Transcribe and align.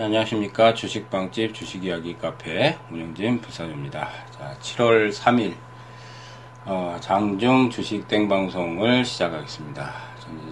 네, 0.00 0.06
안녕하십니까. 0.06 0.72
주식방집 0.72 1.52
주식이야기 1.52 2.16
카페 2.16 2.78
운영진 2.90 3.38
부사입니다. 3.42 4.08
자 4.30 4.56
7월 4.58 5.12
3일 5.12 5.54
어, 6.64 6.96
장중 7.02 7.68
주식 7.68 8.08
땡방송을 8.08 9.04
시작하겠습니다. 9.04 9.92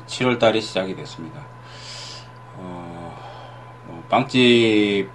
7월 0.06 0.38
달이 0.38 0.60
시작이 0.60 0.95
됐습니다. 0.96 1.46
어, 2.56 3.16
뭐 3.87 4.04
빵집 4.10 5.09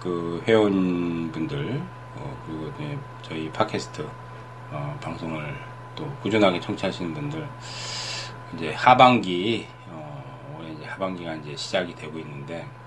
그 0.00 0.42
회원분들 0.48 1.82
어, 2.16 2.42
그리고 2.44 2.72
네, 2.80 2.98
저희 3.22 3.48
팟캐스트 3.52 4.04
어, 4.72 4.98
방송을 5.00 5.56
또 5.94 6.12
꾸준하게 6.20 6.58
청취하시는 6.58 7.14
분들 7.14 7.48
이제 8.56 8.72
하반기 8.72 9.68
어, 9.86 10.56
올해 10.58 10.72
이제 10.72 10.84
하반기가 10.84 11.36
이제 11.36 11.54
시작이 11.54 11.94
되고 11.94 12.18
있는데 12.18 12.66
어, 12.66 12.81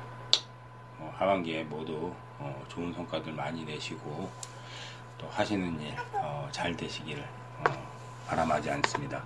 하반기에 1.18 1.64
모두 1.64 2.14
어, 2.40 2.64
좋은 2.68 2.94
성과들 2.94 3.34
많이 3.34 3.64
내시고 3.64 4.30
또 5.18 5.28
하시는 5.32 5.80
일잘 5.80 6.72
어, 6.72 6.78
되시기를 6.78 7.24
어, 7.24 7.72
바람하지 8.28 8.72
않습니다. 8.72 9.24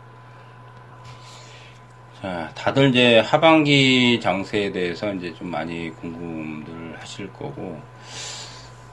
자, 2.21 2.51
다들 2.53 2.89
이제 2.89 3.19
하반기 3.19 4.19
장세에 4.19 4.73
대해서 4.73 5.13
이제 5.13 5.33
좀 5.33 5.49
많이 5.49 5.89
궁금들 5.89 6.99
하실 6.99 7.31
거고, 7.31 7.81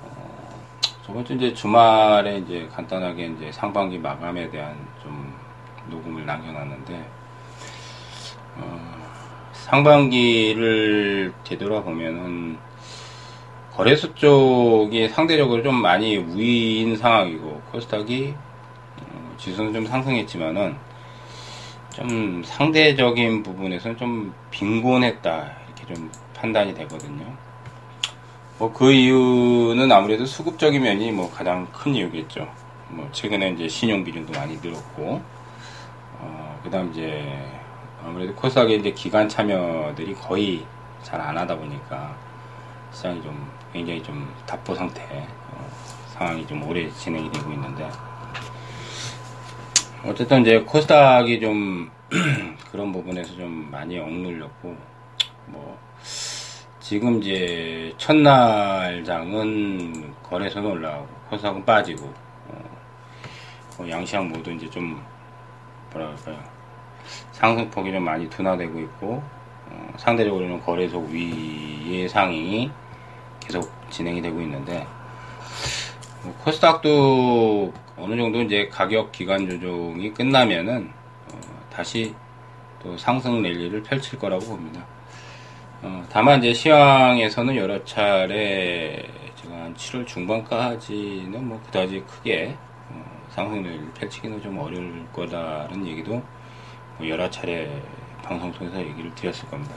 어, 0.02 0.64
저번 1.04 1.24
주 1.24 1.34
이제 1.34 1.52
주말에 1.52 2.38
이제 2.38 2.68
간단하게 2.72 3.26
이제 3.26 3.50
상반기 3.50 3.98
마감에 3.98 4.48
대한 4.48 4.76
좀 5.02 5.36
녹음을 5.90 6.24
남겨놨는데, 6.24 7.10
어, 8.58 8.96
상반기를 9.52 11.34
되돌아보면은, 11.42 12.56
거래소 13.76 14.14
쪽이 14.14 15.08
상대적으로 15.10 15.62
좀 15.62 15.74
많이 15.74 16.16
우위인 16.16 16.96
상황이고 16.96 17.60
코스닥이 17.72 18.34
어, 19.02 19.34
지수는 19.36 19.74
좀 19.74 19.84
상승했지만은 19.86 20.76
좀 21.92 22.42
상대적인 22.42 23.42
부분에서는 23.42 23.98
좀 23.98 24.34
빈곤했다 24.50 25.52
이렇게 25.66 25.94
좀 25.94 26.10
판단이 26.34 26.74
되거든요. 26.74 27.24
뭐 28.58 28.72
그 28.72 28.90
이유는 28.92 29.92
아무래도 29.92 30.24
수급적인 30.24 30.82
면이 30.82 31.12
뭐 31.12 31.30
가장 31.30 31.66
큰 31.70 31.94
이유겠죠. 31.94 32.48
뭐 32.88 33.06
최근에 33.12 33.50
이제 33.50 33.68
신용 33.68 34.02
비중도 34.02 34.32
많이 34.38 34.56
늘었고 34.62 35.20
어, 36.18 36.60
그다음 36.64 36.90
이제 36.92 37.30
아무래도 38.02 38.34
코스닥에 38.34 38.76
이제 38.76 38.90
기관 38.92 39.28
참여들이 39.28 40.14
거의 40.14 40.64
잘 41.02 41.20
안 41.20 41.36
하다 41.36 41.56
보니까 41.56 42.16
시장이 42.92 43.22
좀 43.22 43.46
굉장히 43.76 44.02
좀 44.02 44.34
답보 44.46 44.74
상태 44.74 45.02
어, 45.50 45.70
상황이 46.08 46.46
좀 46.46 46.66
오래 46.66 46.90
진행이 46.90 47.30
되고 47.30 47.52
있는데. 47.52 47.86
어쨌든 50.02 50.40
이제 50.40 50.60
코스닥이 50.60 51.40
좀 51.40 51.90
그런 52.72 52.90
부분에서 52.90 53.34
좀 53.36 53.68
많이 53.70 53.98
억눌렸고 53.98 54.74
뭐 55.46 55.78
지금 56.80 57.22
이제 57.22 57.92
첫날 57.98 59.04
장은 59.04 60.14
거래소는 60.22 60.70
올라가고 60.70 61.08
코스닥은 61.28 61.64
빠지고 61.66 62.06
어, 62.48 62.78
뭐 63.76 63.90
양시장 63.90 64.30
모두 64.30 64.52
이제 64.52 64.70
좀 64.70 65.02
뭐라 65.92 66.08
그럴까요? 66.12 66.42
상승폭이 67.32 67.92
좀 67.92 68.04
많이 68.04 68.30
둔화되고 68.30 68.80
있고 68.80 69.22
어, 69.66 69.94
상대적으로는 69.98 70.62
거래소 70.62 71.00
위의 71.00 72.08
상이 72.08 72.70
계속 73.46 73.70
진행이 73.90 74.20
되고 74.20 74.40
있는데 74.40 74.86
뭐 76.22 76.34
코스닥도 76.42 77.72
어느 77.96 78.16
정도 78.16 78.42
이제 78.42 78.68
가격 78.68 79.12
기간 79.12 79.48
조정이 79.48 80.12
끝나면은 80.12 80.90
어, 81.32 81.40
다시 81.70 82.14
또 82.82 82.96
상승 82.98 83.42
랠리를 83.42 83.82
펼칠 83.84 84.18
거라고 84.18 84.44
봅니다. 84.44 84.84
어, 85.82 86.04
다만 86.10 86.40
이제 86.40 86.52
시황에서는 86.52 87.56
여러 87.56 87.82
차례 87.84 89.08
제가 89.36 89.54
한 89.54 89.74
7월 89.74 90.06
중반까지는 90.06 91.46
뭐 91.46 91.60
그다지 91.66 92.02
크게 92.06 92.56
어, 92.90 93.04
상승 93.30 93.62
랠리를 93.62 93.92
펼치기는 93.94 94.42
좀 94.42 94.58
어려울 94.58 95.06
거다라는 95.12 95.86
얘기도 95.86 96.22
뭐 96.98 97.08
여러 97.08 97.30
차례 97.30 97.82
방송 98.22 98.52
통해서 98.52 98.80
얘기를 98.80 99.14
드렸을 99.14 99.48
겁니다. 99.48 99.74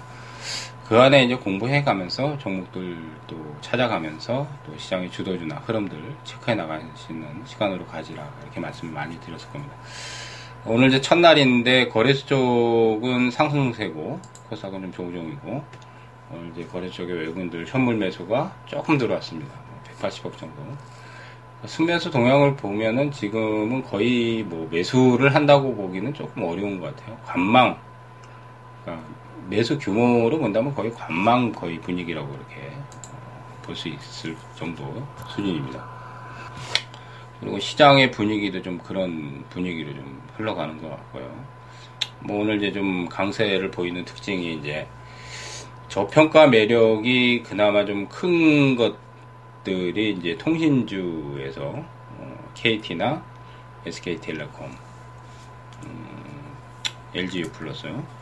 그 0.90 1.00
안에 1.00 1.24
이제 1.24 1.36
공부해 1.36 1.84
가면서 1.84 2.36
종목들도 2.40 3.58
찾아가면서 3.62 4.48
또 4.66 4.76
시장의 4.76 5.12
주도주나 5.12 5.58
흐름들 5.58 5.96
체크해 6.24 6.56
나가시는 6.56 7.44
시간으로 7.46 7.86
가지라 7.86 8.28
이렇게 8.42 8.60
말씀을 8.60 8.92
많이 8.92 9.20
드렸을 9.22 9.48
겁니다. 9.52 9.72
오늘 10.66 10.88
이제 10.88 11.00
첫날인데 11.00 11.90
거래소 11.90 12.26
쪽은 12.26 13.30
상승세고 13.30 14.20
코스닥은 14.50 14.82
좀 14.82 14.92
조정이고 14.92 15.64
오늘 16.32 16.52
이제 16.54 16.66
거래소 16.66 16.96
쪽에 16.96 17.14
외국인들 17.14 17.68
현물 17.68 17.98
매수가 17.98 18.52
조금 18.66 18.98
들어왔습니다. 18.98 19.54
180억 20.02 20.38
정도. 20.38 20.56
순매수 21.68 22.10
동향을 22.10 22.56
보면은 22.56 23.12
지금은 23.12 23.84
거의 23.84 24.42
뭐 24.42 24.68
매수를 24.72 25.36
한다고 25.36 25.76
보기는 25.76 26.16
조금 26.16 26.46
어려운 26.46 26.80
것 26.82 26.96
같아요. 26.96 27.16
관망. 27.26 27.78
그러니까 28.84 29.08
매수 29.50 29.80
규모로 29.80 30.38
본다면 30.38 30.76
거의 30.76 30.94
관망 30.94 31.52
거의 31.52 31.80
분위기라고 31.82 32.32
이렇게 32.36 32.72
어, 33.12 33.62
볼수 33.64 33.90
있을 33.90 34.36
정도 34.56 35.06
수준입니다. 35.30 35.84
그리고 37.40 37.58
시장의 37.60 38.12
분위기도 38.12 38.62
좀 38.62 38.78
그런 38.78 39.44
분위기로 39.50 39.94
좀 39.94 40.22
흘러가는 40.36 40.80
것 40.82 40.90
같고요. 40.90 41.46
뭐 42.20 42.42
오늘 42.42 42.58
이제 42.58 42.72
좀 42.72 43.08
강세를 43.10 43.72
보이는 43.72 44.06
특징이 44.06 44.56
이제 44.56 44.88
저평가 45.88 46.48
매력이 46.48 47.44
그나마 47.44 47.86
좀 47.86 48.08
큰 48.08 48.76
것들이 48.76 50.12
이제 50.12 50.38
통신주에서 50.38 51.62
어, 51.64 52.52
KT나 52.54 53.24
SK텔레콤, 53.86 54.70
음, 55.86 56.56
LGU 57.16 57.52
플러스요. 57.52 58.19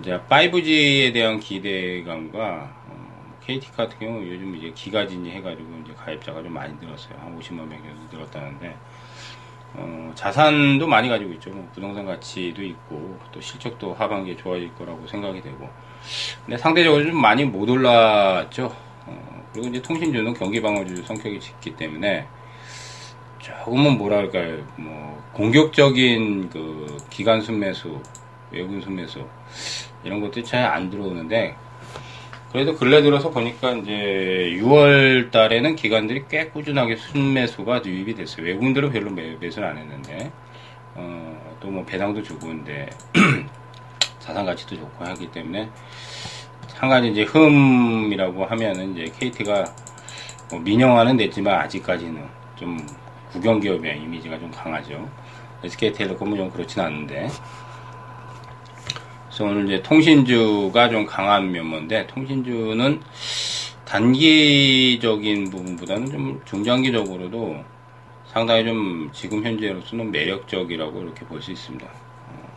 이제 0.00 0.18
5G에 0.28 1.12
대한 1.12 1.38
기대감과 1.38 2.72
어, 2.88 3.34
KT 3.44 3.72
같은 3.72 3.98
경우 3.98 4.26
요즘 4.26 4.56
이제 4.56 4.72
기가진이 4.74 5.30
해가지고 5.30 5.68
이제 5.84 5.92
가입자가 5.94 6.42
좀 6.42 6.52
많이 6.52 6.74
늘었어요. 6.80 7.18
한 7.18 7.38
50만 7.38 7.66
명 7.68 7.82
정도 7.82 8.16
늘었다는데 8.16 8.76
어, 9.74 10.12
자산도 10.14 10.86
많이 10.86 11.08
가지고 11.08 11.32
있죠. 11.34 11.50
뭐 11.50 11.68
부동산 11.74 12.06
가치도 12.06 12.62
있고 12.62 13.18
또 13.32 13.40
실적도 13.40 13.94
하반기에 13.94 14.36
좋아질 14.36 14.74
거라고 14.74 15.06
생각이 15.06 15.40
되고 15.42 15.68
근데 16.44 16.56
상대적으로 16.58 17.04
좀 17.04 17.20
많이 17.20 17.44
못 17.44 17.68
올랐죠. 17.68 18.74
어, 19.06 19.44
그리고 19.52 19.68
이제 19.68 19.82
통신주는 19.82 20.32
경기 20.34 20.60
방어주 20.60 21.02
성격이 21.02 21.40
짙기 21.40 21.76
때문에 21.76 22.26
조금은 23.42 23.98
뭐랄까요, 23.98 24.64
뭐 24.76 25.20
공격적인 25.32 26.48
그 26.50 26.96
기간 27.10 27.40
순매수 27.40 28.00
외국인 28.52 28.80
순매수 28.80 29.26
이런 30.04 30.20
것들이 30.20 30.44
잘 30.44 30.64
안 30.64 30.90
들어오는데 30.90 31.54
그래도 32.52 32.74
근래 32.76 33.00
들어서 33.02 33.30
보니까 33.30 33.72
이제 33.72 34.58
6월 34.60 35.30
달에는 35.30 35.74
기관들이 35.74 36.24
꽤 36.28 36.48
꾸준하게 36.48 36.96
순매수가 36.96 37.82
유입이 37.86 38.14
됐어요. 38.14 38.44
외국인들은 38.46 38.92
별로 38.92 39.10
매, 39.10 39.36
매수를 39.40 39.68
안 39.68 39.78
했는데 39.78 40.30
어, 40.94 41.56
또 41.60 41.68
뭐 41.70 41.84
배당도 41.86 42.22
근데 42.38 42.88
자산 44.18 44.44
가치도 44.44 44.76
좋고 44.76 45.04
하기 45.06 45.30
때문에 45.30 45.70
한 46.74 46.90
가지 46.90 47.08
이제 47.08 47.22
흠이라고 47.22 48.44
하면은 48.44 48.92
이제 48.92 49.10
KT가 49.18 49.64
뭐 50.50 50.60
민영화는 50.60 51.16
됐지만 51.16 51.54
아직까지는 51.60 52.22
좀 52.56 52.76
국영 53.30 53.60
기업의 53.60 53.98
이미지가 54.02 54.38
좀 54.38 54.50
강하죠. 54.50 55.08
SK텔레콤은 55.64 56.36
좀 56.36 56.50
그렇진 56.50 56.82
않은데 56.82 57.28
그래서 59.32 59.44
오늘 59.46 59.64
이제 59.64 59.82
통신주가 59.82 60.90
좀 60.90 61.06
강한 61.06 61.50
면모인데 61.50 62.06
통신주는 62.08 63.00
단기적인 63.86 65.48
부분보다는 65.48 66.06
좀 66.10 66.42
중장기적으로도 66.44 67.64
상당히 68.26 68.66
좀 68.66 69.08
지금 69.14 69.42
현재로서는 69.42 70.10
매력적이라고 70.10 71.00
이렇게 71.02 71.24
볼 71.24 71.40
수 71.40 71.50
있습니다. 71.50 71.86
어, 71.86 72.48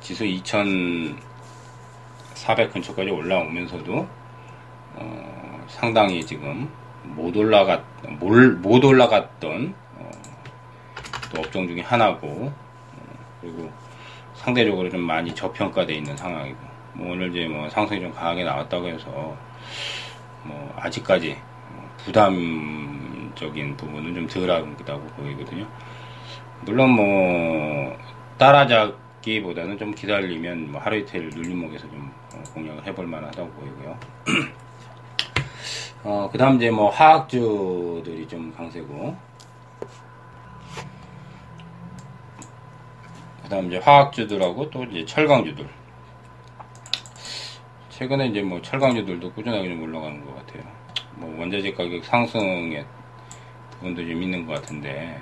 지수 0.00 0.24
2,400 0.26 1.14
근처까지 2.72 3.08
올라오면서도 3.10 4.08
어, 4.96 5.64
상당히 5.68 6.26
지금 6.26 6.68
못 7.04 7.36
올라갔 7.36 7.84
못 8.18 8.84
올라갔던 8.84 9.74
어, 9.94 10.10
또 11.32 11.40
업종 11.40 11.68
중에 11.68 11.82
하나고 11.82 12.26
어, 12.26 12.54
그리고 13.40 13.70
상대적으로 14.40 14.88
좀 14.88 15.02
많이 15.02 15.34
저평가되어 15.34 15.94
있는 15.94 16.16
상황이고 16.16 16.58
뭐 16.94 17.12
오늘 17.12 17.30
이제 17.30 17.46
뭐 17.46 17.68
상승이 17.68 18.00
좀 18.00 18.12
강하게 18.12 18.42
나왔다고 18.44 18.88
해서 18.88 19.36
뭐 20.42 20.74
아직까지 20.76 21.36
부담적인 21.98 23.76
부분은 23.76 24.14
좀 24.14 24.26
덜하다고 24.26 25.06
보이거든요. 25.16 25.66
물론 26.62 26.90
뭐 26.90 27.96
따라잡기보다는 28.38 29.76
좀 29.76 29.94
기다리면 29.94 30.72
뭐 30.72 30.80
하루 30.80 30.96
이틀 30.96 31.28
눌림목에서 31.28 31.88
좀 31.88 32.10
어, 32.34 32.42
공략을 32.54 32.86
해볼 32.86 33.06
만하다고 33.06 33.50
보이고요. 33.50 33.98
어, 36.04 36.30
그 36.32 36.38
다음 36.38 36.56
이제 36.56 36.70
뭐 36.70 36.88
화학주들이 36.88 38.26
좀 38.26 38.54
강세고, 38.56 39.14
다음 43.50 43.66
이제 43.66 43.78
화학주들하고 43.78 44.70
또 44.70 44.84
이제 44.84 45.04
철강주들. 45.04 45.68
최근에 47.90 48.28
이제 48.28 48.40
뭐 48.42 48.62
철강주들도 48.62 49.32
꾸준하게 49.32 49.68
좀 49.68 49.82
올라가는 49.82 50.24
것 50.24 50.34
같아요. 50.36 50.62
뭐 51.16 51.38
원자재 51.40 51.72
가격 51.72 52.04
상승의 52.04 52.86
부분도 53.72 54.06
좀 54.06 54.22
있는 54.22 54.46
것 54.46 54.54
같은데, 54.54 55.20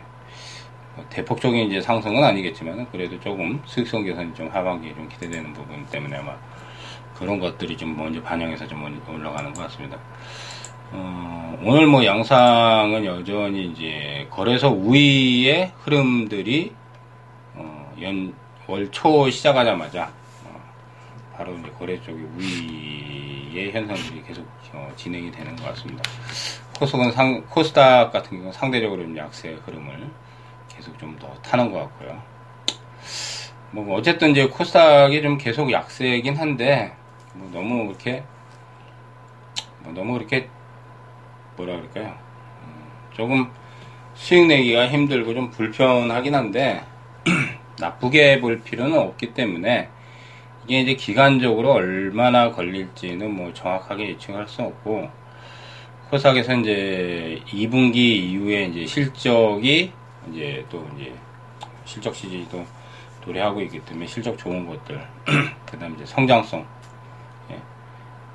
뭐 0.95 1.05
대폭적인 1.09 1.69
이제 1.69 1.81
상승은 1.81 2.23
아니겠지만 2.23 2.87
그래도 2.93 3.19
조금 3.19 3.61
수익성 3.65 4.05
개선이 4.05 4.35
좀 4.35 4.49
하반기에 4.49 4.95
좀 4.95 5.09
기대되는 5.09 5.55
부분 5.55 5.85
때문에 5.87 6.19
아마 6.19 6.37
그런 7.15 7.41
것들이 7.41 7.77
좀 7.77 7.97
먼저 7.97 8.23
반영해서 8.23 8.69
좀 8.69 8.85
올라가는 9.09 9.53
것 9.55 9.63
같습니다. 9.63 9.99
어, 10.93 11.59
오늘 11.63 11.87
뭐 11.87 12.05
양상은 12.05 13.05
여전히 13.05 13.67
이제 13.67 14.27
거래소 14.31 14.69
우위의 14.69 15.73
흐름들이 15.81 16.73
어, 16.73 16.78
연, 18.03 18.35
월 18.67 18.91
초 18.91 19.29
시작하자마자 19.31 20.11
어, 20.45 20.61
바로 21.35 21.55
이제 21.57 21.71
거래 21.79 22.01
쪽의 22.03 22.23
우위의 22.37 23.73
현상들이 23.73 24.23
계속 24.27 24.47
어, 24.73 24.91
진행이 24.97 25.31
되는 25.33 25.57
것 25.57 25.65
같습니다. 25.71 26.03
코스닥은 26.79 27.13
상, 27.13 27.45
코스닥 27.49 28.13
같은 28.13 28.31
경우는 28.31 28.53
상대적으로 28.53 29.17
약세 29.17 29.59
흐름을 29.65 30.11
계속 30.69 30.97
좀 30.99 31.19
더 31.19 31.33
타는 31.43 31.73
것 31.73 31.81
같고요. 31.81 32.23
뭐 33.73 33.97
어쨌든 33.97 34.31
이제 34.31 34.47
코스닥이 34.47 35.21
좀 35.23 35.37
계속 35.39 35.73
약세이긴 35.73 36.37
한데 36.37 36.95
뭐 37.35 37.51
너무 37.53 37.89
이렇게 37.91 38.23
뭐 39.81 39.93
너무 39.93 40.15
그렇게 40.15 40.49
뭐라 41.57 41.75
그럴까요? 41.77 42.17
음, 42.65 42.89
조금 43.13 43.51
수익 44.15 44.47
내기가 44.47 44.87
힘들고 44.89 45.35
좀 45.35 45.51
불편하긴 45.51 46.35
한데 46.35 46.83
나쁘게 47.81 48.41
볼 48.41 48.61
필요는 48.63 48.99
없기 48.99 49.35
때문에 49.35 49.89
이게 50.65 50.81
이제 50.81 50.95
기간적으로 50.95 51.73
얼마나 51.73 52.51
걸릴지는 52.51 53.35
뭐 53.35 53.53
정확하게 53.55 54.11
예측할 54.11 54.47
수 54.49 54.63
없고 54.63 55.09
코스닥에서 56.11 56.55
이제 56.57 57.43
2분기 57.47 57.97
이후에 57.97 58.65
이제 58.65 58.87
실적이 58.87 59.93
이제 60.31 60.65
또 60.71 60.87
이제 60.97 61.15
실적 61.85 62.15
시즌도 62.15 62.65
도래하고 63.21 63.61
있기 63.63 63.81
때문에 63.85 64.07
실적 64.07 64.37
좋은 64.39 64.67
것들 64.67 65.01
그다음 65.67 65.95
이제 65.95 66.07
성장성 66.07 66.67
예, 67.51 67.59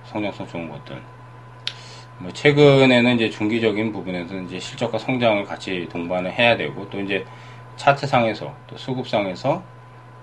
성장성 0.06 0.48
좋은 0.48 0.70
것들. 0.70 1.02
뭐 2.20 2.32
최근에는 2.32 3.16
이제 3.16 3.30
중기적인 3.30 3.92
부분에서 3.92 4.40
이제 4.42 4.60
실적과 4.60 4.98
성장을 4.98 5.44
같이 5.46 5.88
동반을 5.92 6.32
해야 6.32 6.56
되고 6.56 6.88
또 6.90 7.00
이제 7.02 7.26
차트상에서 7.76 8.54
또 8.68 8.78
수급상에서 8.78 9.64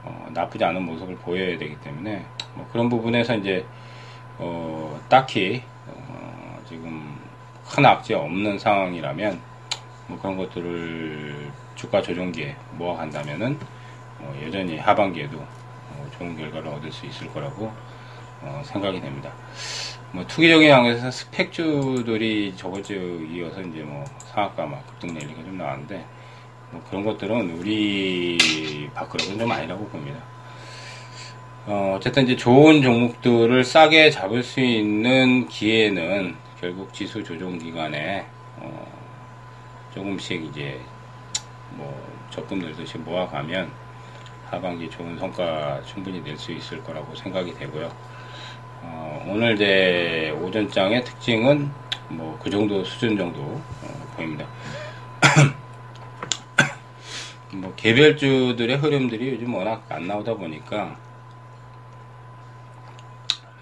어, 0.02 0.29
나쁘지 0.32 0.64
않은 0.64 0.82
모습을 0.82 1.17
보여야 1.17 1.58
되기 1.58 1.79
때문에 1.81 2.25
뭐 2.55 2.67
그런 2.73 2.88
부분에서 2.88 3.37
이제 3.37 3.67
어, 4.38 4.99
딱히 5.08 5.62
어, 5.87 6.58
지금 6.67 7.19
큰 7.69 7.85
악재 7.85 8.14
없는 8.14 8.58
상황이라면 8.58 9.41
뭐 10.06 10.19
그런 10.19 10.37
것들을 10.37 11.50
주가 11.75 12.02
조정기에 12.02 12.56
모아간다면은 12.73 13.58
어, 14.20 14.41
여전히 14.44 14.79
하반기에도 14.79 15.38
어, 15.38 16.11
좋은 16.19 16.37
결과를 16.37 16.69
얻을 16.69 16.91
수 16.91 17.06
있을 17.06 17.29
거라고 17.29 17.73
어, 18.43 18.62
생각이 18.64 19.00
됩니다. 19.00 19.32
뭐 20.12 20.26
투기적인 20.26 20.69
양에서 20.69 21.11
스펙주들이 21.11 22.55
저번 22.56 22.82
주 22.82 22.94
이어서 23.31 23.61
이제 23.61 23.82
뭐 23.82 24.05
상한가 24.19 24.67
막 24.67 24.85
급등 24.87 25.14
내리가 25.14 25.43
좀 25.44 25.56
나왔는데 25.56 26.05
뭐 26.70 26.82
그런 26.88 27.05
것들은 27.05 27.58
우리 27.58 28.88
밖으로는 28.94 29.38
좀 29.38 29.50
아니라고 29.50 29.87
봅니다. 29.88 30.19
어, 31.67 31.94
어쨌든 31.96 32.25
이제 32.25 32.37
좋은 32.37 32.82
종목들을 32.82 33.64
싸게 33.64 34.11
잡을 34.11 34.43
수 34.43 34.61
있는 34.61 35.46
기회는 35.49 36.37
결국 36.61 36.93
지수 36.94 37.22
조정 37.22 37.58
기간에 37.58 38.26
어, 38.58 38.87
조금씩 39.94 40.44
이제 40.44 40.81
뭐 41.70 41.94
적금 42.31 42.61
들듯이 42.61 42.99
모아가면 42.99 43.70
하반기 44.50 44.88
좋은 44.90 45.19
성과 45.19 45.81
충분히 45.84 46.20
낼 46.23 46.37
수 46.37 46.52
있을 46.52 46.82
거라고 46.82 47.14
생각이 47.14 47.55
되고요. 47.55 47.90
어, 48.82 49.26
오늘 49.28 49.56
제 49.56 50.31
오전장의 50.40 51.05
특징은 51.05 51.70
뭐 52.08 52.38
그 52.43 52.50
정도 52.50 52.82
수준 52.84 53.16
정도 53.16 53.40
어, 53.43 54.14
보입니다. 54.16 54.46
뭐 57.52 57.75
개별주들의 57.75 58.76
흐름들이 58.76 59.31
요즘 59.31 59.52
워낙 59.55 59.85
안 59.88 60.06
나오다 60.06 60.35
보니까 60.35 60.97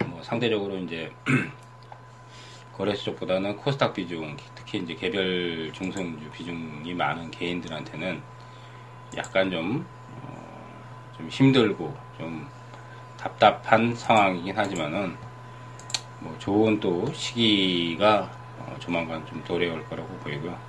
뭐 0.06 0.22
상대적으로 0.22 0.76
이제 0.76 1.10
거래소 2.76 3.04
쪽보다는 3.04 3.56
코스닥 3.56 3.94
비중, 3.94 4.36
특히 4.54 4.78
이제 4.78 4.94
개별 4.94 5.72
중성주 5.72 6.30
비중이 6.30 6.92
많은 6.94 7.30
개인들한테는 7.30 8.20
약간 9.16 9.50
좀, 9.50 9.86
어, 10.22 11.14
좀 11.16 11.28
힘들고 11.28 11.96
좀 12.18 12.46
답답한 13.16 13.94
상황이긴 13.94 14.56
하지만은 14.56 15.16
뭐 16.20 16.36
좋은 16.38 16.78
또 16.78 17.10
시기가 17.14 18.30
어, 18.58 18.76
조만간 18.78 19.24
좀 19.26 19.42
도래올 19.44 19.82
거라고 19.88 20.08
보이고요. 20.18 20.67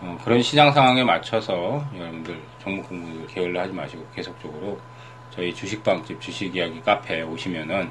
어, 0.00 0.16
그런 0.24 0.40
시장 0.42 0.72
상황에 0.72 1.02
맞춰서 1.02 1.84
여러분들 1.96 2.40
종목 2.62 2.88
공부를 2.88 3.26
게을러 3.26 3.60
하지 3.60 3.72
마시고 3.72 4.06
계속적으로 4.14 4.78
저희 5.30 5.52
주식방집 5.52 6.20
주식이야기 6.20 6.80
카페에 6.82 7.22
오시면은 7.22 7.90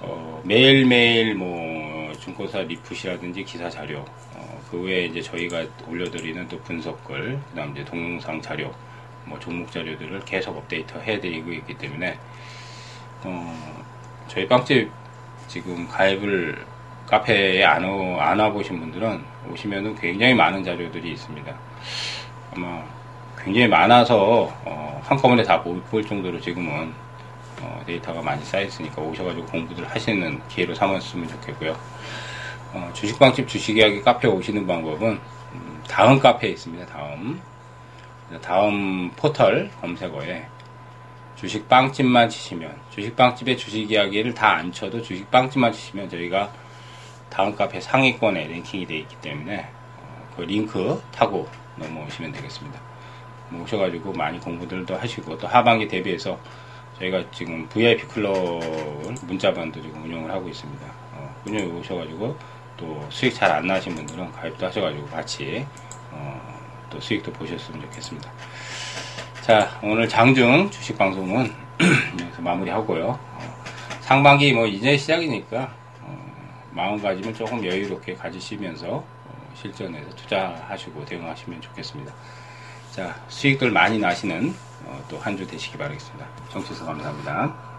어, 0.00 0.42
매일매일 0.44 1.34
뭐 1.34 2.12
증권사 2.14 2.60
리풋이라든지 2.60 3.44
기사 3.44 3.68
자료 3.68 4.04
어, 4.34 4.60
그 4.70 4.80
외에 4.82 5.06
이제 5.06 5.20
저희가 5.20 5.64
올려드리는 5.86 6.48
또 6.48 6.58
분석글 6.60 7.40
그다음 7.50 7.72
이제 7.72 7.84
동영상 7.84 8.40
자료 8.40 8.72
뭐 9.26 9.38
종목 9.38 9.70
자료들을 9.70 10.20
계속 10.24 10.56
업데이트 10.56 10.96
해드리고 10.98 11.52
있기 11.52 11.76
때문에 11.76 12.18
어, 13.24 13.84
저희 14.28 14.48
빵집 14.48 14.90
지금 15.48 15.86
가입을 15.88 16.64
카페에 17.06 17.64
안, 17.64 17.84
오, 17.84 18.20
안 18.20 18.38
와보신 18.38 18.80
분들은 18.80 19.22
오시면은 19.50 19.94
굉장히 19.96 20.34
많은 20.34 20.64
자료들이 20.64 21.12
있습니다. 21.12 21.54
아마 22.54 22.82
굉장히 23.38 23.68
많아서 23.68 24.52
어, 24.64 25.00
한꺼번에 25.04 25.42
다볼 25.42 26.04
정도로 26.06 26.40
지금은 26.40 26.92
어, 27.62 27.82
데이터가 27.86 28.20
많이 28.20 28.44
쌓여있으니까 28.44 29.00
오셔가지고 29.00 29.46
공부들 29.46 29.86
하시는 29.88 30.40
기회로 30.48 30.74
삼았으면 30.74 31.28
좋겠고요. 31.28 31.76
어, 32.74 32.90
주식방집 32.92 33.46
주식이야기 33.48 34.02
카페 34.02 34.26
오시는 34.28 34.66
방법은 34.66 35.20
음, 35.54 35.82
다음 35.88 36.18
카페에 36.18 36.50
있습니다. 36.50 36.86
다음 36.86 37.40
다음 38.42 39.10
포털 39.12 39.70
검색어에 39.80 40.44
주식빵집만 41.36 42.28
치시면 42.28 42.74
주식빵집의 42.90 43.56
주식 43.56 43.90
이야기를 43.90 44.34
다 44.34 44.56
안 44.56 44.72
쳐도 44.72 45.02
주식빵집만 45.02 45.72
치시면 45.72 46.10
저희가 46.10 46.50
다음 47.30 47.54
카페 47.54 47.80
상위권에 47.80 48.46
랭킹이 48.48 48.86
되어 48.86 48.96
있기 48.98 49.16
때문에 49.16 49.68
어, 49.98 50.28
그 50.36 50.42
링크 50.42 51.02
타고 51.12 51.48
넘어오시면 51.76 52.32
되겠습니다. 52.32 52.80
뭐 53.50 53.62
오셔가지고 53.64 54.12
많이 54.12 54.40
공부들도 54.40 54.96
하시고 54.96 55.38
또 55.38 55.46
하반기 55.46 55.86
대비해서 55.86 56.38
저희가 56.98 57.22
지금 57.30 57.68
VIP 57.68 58.06
클럽 58.06 58.34
문자반도 59.26 59.82
지금 59.82 60.02
운영을 60.04 60.30
하고 60.30 60.48
있습니다. 60.48 60.86
어, 61.12 61.34
운영에 61.46 61.66
오셔가지고 61.66 62.36
또 62.76 63.06
수익 63.10 63.34
잘 63.34 63.50
안 63.52 63.66
나신 63.66 63.94
분들은 63.94 64.32
가입도 64.32 64.66
하셔가지고 64.66 65.06
같이 65.08 65.66
어, 66.10 66.40
또 66.90 67.00
수익도 67.00 67.32
보셨으면 67.32 67.80
좋겠습니다. 67.82 68.30
자, 69.42 69.78
오늘 69.82 70.08
장중 70.08 70.70
주식 70.70 70.96
방송은 70.98 71.52
여기서 72.20 72.42
마무리하고요. 72.42 73.08
어, 73.08 73.64
상반기 74.00 74.52
뭐 74.52 74.66
이제 74.66 74.96
시작이니까 74.96 75.58
어, 75.58 75.85
마음가짐을 76.76 77.34
조금 77.34 77.64
여유롭게 77.64 78.14
가지시면서 78.14 78.96
어, 78.96 79.52
실전에서 79.54 80.14
투자하시고 80.14 81.04
대응하시면 81.06 81.60
좋겠습니다. 81.62 82.12
자, 82.92 83.18
수익들 83.28 83.70
많이 83.70 83.98
나시는 83.98 84.54
어, 84.84 85.04
또한 85.08 85.36
주 85.36 85.46
되시기 85.46 85.76
바라겠습니다. 85.78 86.26
정치수 86.50 86.84
감사합니다. 86.84 87.75